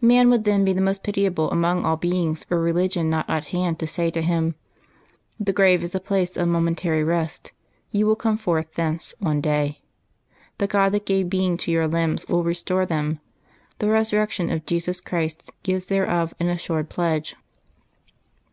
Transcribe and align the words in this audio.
Man 0.00 0.30
would 0.30 0.44
then 0.44 0.64
be 0.64 0.72
the 0.72 0.80
most 0.80 1.02
pitiable 1.02 1.50
among 1.50 1.84
all 1.84 1.96
beings 1.96 2.48
were 2.48 2.58
Eeligion 2.64 3.06
not 3.06 3.28
at 3.28 3.46
hand 3.46 3.80
to 3.80 3.88
say 3.88 4.08
to 4.08 4.22
him," 4.22 4.54
The 5.46 5.52
grave 5.52 5.82
is 5.82 5.96
a 5.96 5.98
place 5.98 6.36
of 6.36 6.46
momentary 6.46 7.02
rest; 7.02 7.50
yon 7.90 8.06
will 8.06 8.14
come 8.14 8.36
forth 8.36 8.68
thence 8.76 9.14
one 9.18 9.40
day. 9.40 9.82
The 10.58 10.68
God 10.68 10.92
that 10.92 11.06
gave 11.06 11.28
being 11.28 11.56
to 11.56 11.72
your 11.72 11.88
limbs 11.88 12.28
will 12.28 12.44
re 12.44 12.54
store 12.54 12.86
them; 12.86 13.18
the 13.80 13.86
Eesurreetion 13.88 14.52
of 14.52 14.64
Jesus 14.64 15.00
Christ 15.00 15.50
gives 15.64 15.86
thereof 15.86 16.34
an 16.38 16.46
assured 16.46 16.88
pledge." 16.88 17.34